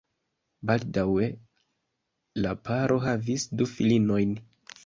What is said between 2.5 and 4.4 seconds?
paro havis du filinojn.